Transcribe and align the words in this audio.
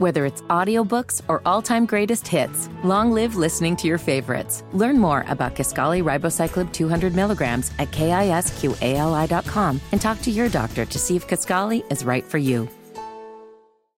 Whether 0.00 0.24
it's 0.24 0.40
audiobooks 0.48 1.20
or 1.28 1.42
all-time 1.44 1.84
greatest 1.84 2.26
hits, 2.26 2.70
long 2.82 3.12
live 3.12 3.36
listening 3.36 3.76
to 3.76 3.86
your 3.86 3.98
favorites. 3.98 4.64
Learn 4.72 4.98
more 4.98 5.26
about 5.28 5.54
Kisqali 5.54 6.02
Ribociclib 6.02 6.72
200 6.72 7.14
milligrams 7.14 7.70
at 7.78 7.90
kisqali.com 7.90 9.78
and 9.92 10.00
talk 10.00 10.22
to 10.22 10.30
your 10.30 10.48
doctor 10.48 10.86
to 10.86 10.98
see 10.98 11.16
if 11.16 11.28
Kisqali 11.28 11.84
is 11.92 12.02
right 12.02 12.24
for 12.24 12.38
you. 12.38 12.66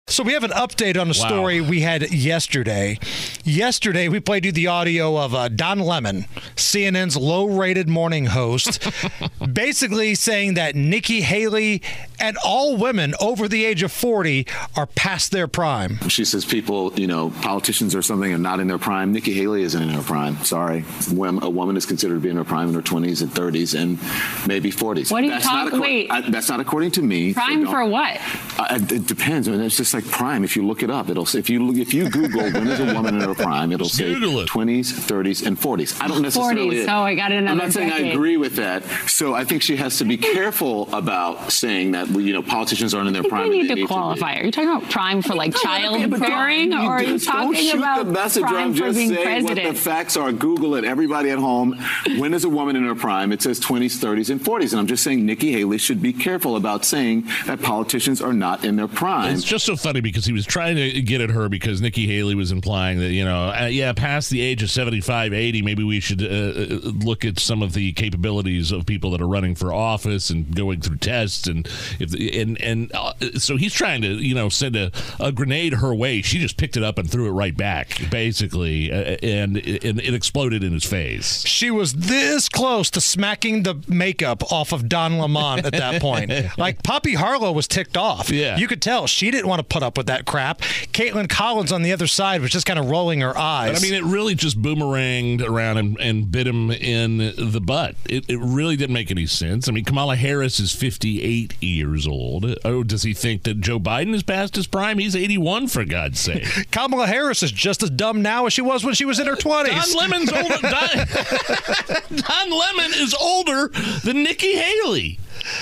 So 0.08 0.24
we 0.24 0.32
have 0.32 0.42
an 0.42 0.50
update 0.50 1.00
on 1.00 1.06
a 1.06 1.14
Wow. 1.16 1.28
story 1.28 1.60
we 1.60 1.80
had 1.82 2.10
yesterday. 2.12 2.98
Yesterday, 3.44 4.08
we 4.08 4.20
played 4.20 4.44
you 4.44 4.52
the 4.52 4.68
audio 4.68 5.18
of 5.18 5.34
uh, 5.34 5.48
Don 5.48 5.80
Lemon, 5.80 6.26
CNN's 6.54 7.16
low-rated 7.16 7.88
morning 7.88 8.26
host, 8.26 8.86
basically 9.52 10.14
saying 10.14 10.54
that 10.54 10.76
Nikki 10.76 11.22
Haley 11.22 11.82
and 12.20 12.36
all 12.44 12.76
women 12.76 13.14
over 13.20 13.48
the 13.48 13.64
age 13.64 13.82
of 13.82 13.90
40 13.90 14.46
are 14.76 14.86
past 14.86 15.32
their 15.32 15.48
prime. 15.48 15.98
She 16.08 16.24
says 16.24 16.44
people, 16.44 16.92
you 16.94 17.08
know, 17.08 17.30
politicians 17.42 17.96
or 17.96 18.02
something 18.02 18.32
are 18.32 18.38
not 18.38 18.60
in 18.60 18.68
their 18.68 18.78
prime. 18.78 19.12
Nikki 19.12 19.32
Haley 19.32 19.62
isn't 19.64 19.82
in 19.82 19.88
her 19.88 20.02
prime. 20.02 20.36
Sorry. 20.44 20.82
When 21.12 21.42
a 21.42 21.50
woman 21.50 21.76
is 21.76 21.84
considered 21.84 22.14
to 22.14 22.20
be 22.20 22.28
in 22.28 22.36
her 22.36 22.44
prime 22.44 22.68
in 22.68 22.74
her 22.74 22.82
20s 22.82 23.22
and 23.22 23.30
30s 23.32 23.76
and 23.76 23.98
maybe 24.46 24.70
40s. 24.70 25.10
What 25.10 25.22
are 25.22 25.24
you 25.24 25.30
that's 25.30 25.44
talk- 25.44 25.72
not 25.72 25.80
wait. 25.80 26.08
I- 26.12 26.30
that's 26.30 26.48
not 26.48 26.60
according 26.60 26.92
to 26.92 27.02
me. 27.02 27.32
so 27.32 27.40
Prime 27.40 27.64
don't- 27.64 27.72
for 27.72 27.84
what? 27.86 28.20
Uh, 28.58 28.78
it 28.90 29.06
depends. 29.06 29.48
I 29.48 29.52
mean, 29.52 29.60
it's 29.62 29.76
just 29.76 29.94
like 29.94 30.04
prime. 30.06 30.44
If 30.44 30.56
you 30.56 30.66
look 30.66 30.82
it 30.82 30.90
up, 30.90 31.08
it'll 31.08 31.26
say, 31.26 31.38
if 31.38 31.48
you 31.48 31.72
if 31.74 31.94
you 31.94 32.08
Google 32.10 32.42
when 32.42 32.66
is 32.68 32.80
a 32.80 32.92
woman 32.94 33.14
in 33.14 33.20
her 33.22 33.34
prime, 33.34 33.72
it'll 33.72 33.88
say 33.88 34.12
20s, 34.14 34.92
30s, 34.92 35.46
and 35.46 35.58
40s. 35.58 36.00
I 36.02 36.08
don't 36.08 36.22
necessarily. 36.22 36.76
40s. 36.84 36.88
Oh, 36.88 37.02
I 37.02 37.14
got 37.14 37.32
I'm 37.32 37.56
not 37.56 37.72
saying 37.72 37.92
I 37.92 37.98
agree 38.10 38.36
with 38.36 38.56
that. 38.56 38.84
So 39.08 39.34
I 39.34 39.44
think 39.44 39.62
she 39.62 39.76
has 39.76 39.98
to 39.98 40.04
be 40.04 40.16
careful 40.16 40.92
about 40.92 41.50
saying 41.52 41.92
that 41.92 42.08
you 42.10 42.32
know 42.32 42.42
politicians 42.42 42.94
aren't 42.94 43.08
in 43.08 43.14
their 43.14 43.24
I 43.24 43.28
prime. 43.28 43.50
think 43.50 43.64
You 43.64 43.74
need 43.74 43.80
to 43.82 43.86
qualify. 43.86 44.36
Are 44.36 44.44
you 44.44 44.50
talking 44.52 44.70
about 44.70 44.90
prime 44.90 45.22
for 45.22 45.34
like 45.34 45.52
No, 45.52 45.58
child 45.60 46.00
yeah, 46.00 46.06
but 46.06 46.20
don't- 46.20 46.28
bearing, 46.28 46.74
or 46.74 46.78
are 46.92 47.02
you 47.02 47.18
talking 47.18 47.70
about 47.78 48.04
the 48.06 48.12
message 48.12 48.42
prime 48.42 48.54
around, 48.54 48.72
for 48.74 48.78
just 48.84 48.96
being 48.98 49.14
say 49.14 49.42
what 49.42 49.54
the 49.56 49.74
facts 49.74 50.16
are. 50.16 50.30
Google 50.32 50.74
it. 50.74 50.84
Everybody 50.84 51.30
at 51.30 51.38
home. 51.38 51.78
When 52.18 52.34
is 52.34 52.44
a 52.44 52.48
woman 52.48 52.76
in 52.76 52.84
her 52.84 52.94
prime? 52.94 53.32
It 53.32 53.40
says 53.42 53.60
20s, 53.60 53.96
30s, 53.98 54.30
and 54.30 54.40
40s. 54.40 54.72
And 54.72 54.80
I'm 54.80 54.86
just 54.86 55.02
saying 55.02 55.24
Nikki 55.24 55.52
Haley 55.52 55.78
should 55.78 56.02
be 56.02 56.12
careful 56.12 56.56
about 56.56 56.84
saying 56.84 57.24
that 57.46 57.62
politicians 57.62 58.20
are 58.20 58.32
not 58.32 58.51
in 58.64 58.76
their 58.76 58.88
prime. 58.88 59.34
It's 59.34 59.44
just 59.44 59.64
so 59.64 59.76
funny 59.76 60.00
because 60.00 60.24
he 60.24 60.32
was 60.32 60.46
trying 60.46 60.76
to 60.76 61.00
get 61.02 61.20
at 61.20 61.30
her 61.30 61.48
because 61.48 61.80
Nikki 61.80 62.06
Haley 62.06 62.34
was 62.34 62.52
implying 62.52 62.98
that, 63.00 63.12
you 63.12 63.24
know, 63.24 63.48
uh, 63.48 63.66
yeah, 63.66 63.92
past 63.92 64.30
the 64.30 64.40
age 64.40 64.62
of 64.62 64.70
75, 64.70 65.32
80, 65.32 65.62
maybe 65.62 65.84
we 65.84 66.00
should 66.00 66.22
uh, 66.22 66.26
uh, 66.26 66.90
look 67.04 67.24
at 67.24 67.38
some 67.38 67.62
of 67.62 67.72
the 67.72 67.92
capabilities 67.92 68.72
of 68.72 68.86
people 68.86 69.10
that 69.12 69.20
are 69.20 69.28
running 69.28 69.54
for 69.54 69.72
office 69.72 70.30
and 70.30 70.54
going 70.54 70.80
through 70.80 70.98
tests. 70.98 71.46
And 71.46 71.66
if 71.98 72.12
and, 72.14 72.60
and 72.60 72.90
uh, 72.94 73.12
so 73.38 73.56
he's 73.56 73.72
trying 73.72 74.02
to, 74.02 74.08
you 74.08 74.34
know, 74.34 74.48
send 74.48 74.76
a, 74.76 74.90
a 75.18 75.32
grenade 75.32 75.74
her 75.74 75.94
way. 75.94 76.22
She 76.22 76.38
just 76.38 76.56
picked 76.56 76.76
it 76.76 76.82
up 76.82 76.98
and 76.98 77.10
threw 77.10 77.26
it 77.26 77.32
right 77.32 77.56
back, 77.56 78.00
basically. 78.10 78.92
Uh, 78.92 79.16
and, 79.22 79.56
and 79.56 80.00
it 80.00 80.14
exploded 80.14 80.62
in 80.62 80.72
his 80.72 80.84
face. 80.84 81.44
She 81.46 81.70
was 81.70 81.94
this 81.94 82.48
close 82.48 82.90
to 82.90 83.00
smacking 83.00 83.62
the 83.62 83.82
makeup 83.88 84.52
off 84.52 84.72
of 84.72 84.88
Don 84.88 85.18
Lemon 85.18 85.64
at 85.64 85.72
that 85.72 86.00
point. 86.00 86.32
like 86.58 86.82
Poppy 86.82 87.14
Harlow 87.14 87.52
was 87.52 87.68
ticked 87.68 87.96
off. 87.96 88.31
Yeah. 88.32 88.56
You 88.56 88.66
could 88.66 88.82
tell 88.82 89.06
she 89.06 89.30
didn't 89.30 89.48
want 89.48 89.60
to 89.60 89.64
put 89.64 89.82
up 89.82 89.96
with 89.96 90.06
that 90.06 90.24
crap. 90.24 90.60
Kaitlan 90.92 91.28
Collins 91.28 91.72
on 91.72 91.82
the 91.82 91.92
other 91.92 92.06
side 92.06 92.40
was 92.40 92.50
just 92.50 92.66
kind 92.66 92.78
of 92.78 92.90
rolling 92.90 93.20
her 93.20 93.36
eyes. 93.36 93.72
But 93.72 93.78
I 93.78 93.82
mean, 93.82 93.94
it 93.94 94.04
really 94.04 94.34
just 94.34 94.60
boomeranged 94.60 95.42
around 95.42 95.76
and, 95.78 96.00
and 96.00 96.30
bit 96.30 96.46
him 96.46 96.70
in 96.70 97.18
the 97.18 97.60
butt. 97.60 97.96
It, 98.08 98.28
it 98.28 98.38
really 98.38 98.76
didn't 98.76 98.94
make 98.94 99.10
any 99.10 99.26
sense. 99.26 99.68
I 99.68 99.72
mean, 99.72 99.84
Kamala 99.84 100.16
Harris 100.16 100.58
is 100.58 100.72
58 100.72 101.62
years 101.62 102.06
old. 102.06 102.56
Oh, 102.64 102.82
does 102.82 103.02
he 103.02 103.12
think 103.12 103.42
that 103.44 103.60
Joe 103.60 103.78
Biden 103.78 104.14
is 104.14 104.22
past 104.22 104.56
his 104.56 104.66
prime? 104.66 104.98
He's 104.98 105.14
81, 105.16 105.68
for 105.68 105.84
God's 105.84 106.20
sake. 106.20 106.46
Kamala 106.70 107.06
Harris 107.06 107.42
is 107.42 107.52
just 107.52 107.82
as 107.82 107.90
dumb 107.90 108.22
now 108.22 108.46
as 108.46 108.52
she 108.52 108.62
was 108.62 108.84
when 108.84 108.94
she 108.94 109.04
was 109.04 109.18
in 109.18 109.26
her 109.26 109.36
20s. 109.36 109.92
Don 109.92 110.10
Lemon's 110.10 110.32
older. 110.32 110.58
Don, 110.62 112.16
Don 112.22 112.50
Lemon 112.50 112.92
is 112.94 113.14
older 113.14 113.68
than 114.04 114.22
Nikki 114.22 114.56
Haley. 114.56 115.18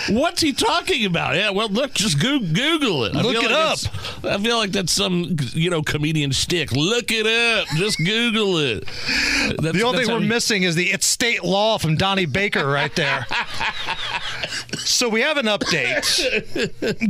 What's 0.09 0.41
he 0.41 0.53
talking 0.53 1.05
about? 1.07 1.37
Yeah, 1.37 1.51
well, 1.51 1.69
look, 1.69 1.93
just 1.95 2.21
go- 2.21 2.39
Google 2.41 3.05
it. 3.05 3.15
I 3.17 3.21
Look 3.23 3.37
it 3.37 3.51
like 3.51 3.53
up. 3.53 3.79
I 4.25 4.39
feel 4.43 4.57
like 4.59 4.73
that's 4.73 4.93
some, 4.93 5.37
you 5.53 5.71
know, 5.71 5.83
comedian 5.83 6.33
stick. 6.33 6.73
Look 6.73 7.11
it 7.11 7.27
up. 7.27 7.69
Just 7.77 7.99
Google 7.99 8.59
it. 8.59 8.85
That's- 8.87 9.73
The 9.73 9.83
only 9.83 10.05
thing 10.05 10.15
we're 10.15 10.21
he- 10.21 10.27
missing 10.29 10.63
is 10.65 10.75
the 10.75 10.91
it's 10.91 11.07
state 11.07 11.45
law 11.45 11.79
from 11.79 11.97
Donnie 11.97 12.27
Baker 12.27 12.67
right 12.67 12.95
there. 12.97 13.27
so 14.79 15.09
we 15.09 15.21
have 15.23 15.37
an 15.37 15.47
update. 15.47 16.01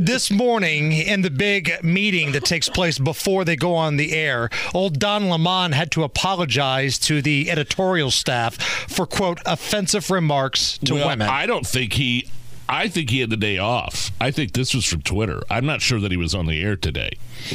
This 0.05 0.31
morning 0.31 0.91
in 0.91 1.21
the 1.21 1.29
big 1.29 1.83
meeting 1.83 2.31
that 2.33 2.45
takes 2.45 2.69
place 2.69 2.99
before 2.99 3.45
they 3.45 3.55
go 3.55 3.75
on 3.75 3.97
the 3.97 4.13
air, 4.13 4.49
old 4.73 4.99
Don 4.99 5.29
Lemon 5.29 5.71
had 5.73 5.91
to 5.91 6.03
apologize 6.03 6.97
to 6.99 7.21
the 7.21 7.49
editorial 7.51 8.11
staff 8.11 8.55
for 8.89 9.05
quote 9.05 9.39
offensive 9.45 10.09
remarks 10.09 10.77
to 10.79 10.95
Well, 10.95 11.07
women. 11.07 11.27
I 11.29 11.45
don't 11.45 11.65
think 11.65 11.93
he. 11.93 12.27
I 12.69 12.87
think 12.87 13.09
he 13.09 13.19
had 13.19 13.29
the 13.29 13.37
day 13.37 13.57
off. 13.57 14.11
I 14.21 14.31
think 14.31 14.53
this 14.53 14.73
was 14.73 14.85
from 14.85 15.01
Twitter. 15.01 15.41
I'm 15.49 15.65
not 15.65 15.81
sure 15.81 15.99
that 15.99 16.11
he 16.11 16.17
was 16.17 16.33
on 16.33 16.45
the 16.45 16.61
air 16.63 16.75
today. 16.75 17.11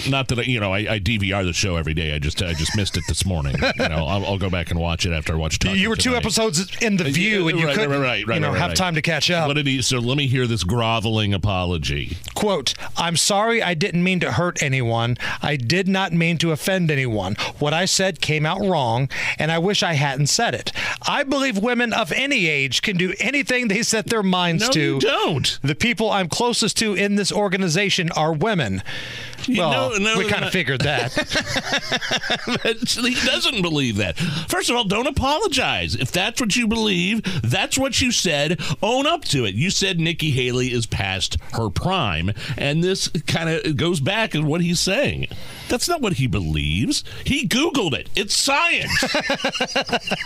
Not 0.09 0.28
that 0.28 0.41
I, 0.41 0.43
you 0.43 0.61
know, 0.61 0.72
I, 0.72 0.78
I 0.94 1.00
DVR 1.00 1.44
the 1.44 1.53
show 1.53 1.77
every 1.77 1.94
day. 1.94 2.15
I 2.15 2.19
just, 2.19 2.43
I 2.43 2.53
just 2.55 2.77
missed 2.77 2.97
it 2.97 3.05
this 3.09 3.25
morning. 3.25 3.55
You 3.78 3.89
know, 3.89 4.05
I'll, 4.06 4.25
I'll 4.27 4.39
go 4.39 4.50
back 4.50 4.71
and 4.71 4.78
watch 4.81 5.06
it 5.06 5.12
after 5.12 5.33
I 5.33 5.37
watch. 5.37 5.59
Tucker 5.59 5.75
you 5.75 5.89
were 5.89 5.97
two 5.97 6.16
episodes 6.16 6.77
in 6.83 6.97
the 6.97 7.06
uh, 7.06 7.11
view, 7.11 7.49
and 7.49 7.59
you 7.59 7.66
Right, 7.66 7.77
couldn't 7.77 8.00
right, 8.00 8.27
right, 8.27 8.34
you 8.34 8.41
know, 8.41 8.53
have 8.53 8.75
time 8.75 8.95
to 8.97 9.03
catch 9.03 9.31
up. 9.31 9.47
What 9.49 9.55
did 9.55 9.66
he? 9.66 9.81
So 9.83 9.99
let 9.99 10.16
me 10.16 10.27
hear 10.27 10.47
this 10.47 10.65
groveling 10.65 11.33
apology. 11.33 12.16
Quote, 12.34 12.75
I'm 12.97 13.16
sorry 13.16 13.62
I 13.62 13.75
didn't 13.75 14.03
mean 14.03 14.21
to 14.21 14.33
hurt 14.33 14.62
anyone. 14.62 15.16
I 15.41 15.56
did 15.56 15.89
not 15.89 16.12
mean 16.12 16.37
to 16.39 16.53
offend 16.53 16.91
anyone. 16.91 17.37
What 17.59 17.72
I 17.72 17.84
said 17.84 18.21
came 18.21 18.45
out 18.45 18.61
wrong, 18.61 19.09
and 19.39 19.50
I 19.53 19.59
wish 19.59 19.83
I 19.83 19.95
hadn't 19.95 20.27
said 20.28 20.55
it. 20.55 20.72
I 21.09 21.22
believe 21.22 21.59
women 21.59 21.93
of 21.93 22.12
any 22.12 22.47
age 22.49 22.83
can 22.83 22.97
do 22.97 23.15
anything 23.21 23.69
they 23.69 23.83
set 23.83 24.06
their 24.06 24.22
minds 24.22 24.65
No, 24.65 24.71
to. 24.72 24.81
you 24.81 25.00
don't. 25.00 25.59
The 25.62 25.75
people 25.75 26.11
I'm 26.11 26.28
closest 26.28 26.77
to 26.78 26.94
in 26.94 27.15
this 27.17 27.31
organization 27.33 28.11
are 28.12 28.33
women. 28.33 28.83
Well, 29.49 29.93
no, 29.93 29.99
no, 29.99 30.19
we 30.19 30.28
kind 30.28 30.45
of 30.45 30.50
figured 30.50 30.81
that. 30.81 31.12
he 33.05 33.15
doesn't 33.27 33.62
believe 33.62 33.97
that. 33.99 34.16
First 34.49 34.71
of 34.71 34.77
all, 34.77 34.84
don't 34.84 35.06
apologize. 35.06 35.95
If 35.95 36.11
that's 36.11 36.41
what 36.41 36.56
you 36.56 36.66
believe, 36.66 37.22
that's 37.43 37.78
what 37.78 38.00
you 38.00 38.11
said. 38.11 38.61
Own 38.83 39.06
up 39.06 39.25
to 39.27 39.45
it. 39.45 39.55
You 39.55 39.71
said 39.71 40.00
Nikki 40.00 40.31
Haley 40.33 40.72
is 40.72 40.87
past 40.87 41.37
her 41.53 41.71
prime, 41.71 42.33
and 42.56 42.83
this 42.83 43.09
kind 43.27 43.49
of 43.49 43.77
goes 43.77 44.00
back 44.00 44.34
in 44.34 44.47
what 44.47 44.62
he's 44.62 44.81
saying. 44.81 45.28
That's 45.69 45.89
not 45.89 46.00
what 46.00 46.15
he 46.15 46.27
believes. 46.27 47.05
He 47.25 47.47
Googled 47.47 47.93
it. 47.93 48.09
It's 48.16 48.34
science. 48.37 49.05